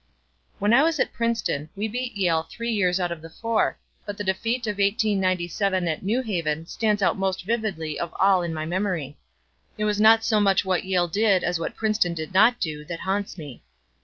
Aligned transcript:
When 0.57 0.73
I 0.73 0.81
was 0.81 0.99
at 0.99 1.13
Princeton, 1.13 1.69
we 1.75 1.87
beat 1.87 2.15
Yale 2.17 2.47
three 2.49 2.71
years 2.71 2.99
out 2.99 3.11
of 3.11 3.21
the 3.21 3.29
four, 3.29 3.77
but 4.03 4.17
the 4.17 4.23
defeat 4.23 4.65
of 4.65 4.79
1897 4.79 5.87
at 5.87 6.01
New 6.01 6.23
Haven 6.23 6.65
stands 6.65 7.03
out 7.03 7.19
most 7.19 7.45
vividly 7.45 7.99
of 7.99 8.11
all 8.19 8.41
in 8.41 8.51
my 8.51 8.65
memory. 8.65 9.19
And 9.77 9.87
it 9.87 9.91
is 9.91 10.01
not 10.01 10.23
so 10.23 10.39
much 10.39 10.65
what 10.65 10.85
Yale 10.85 11.07
did 11.07 11.43
as 11.43 11.59
what 11.59 11.75
Princeton 11.75 12.15
did 12.15 12.33
not 12.33 12.59
do 12.59 12.83
that 12.85 13.01
haunts 13.01 13.37
me. 13.37 13.61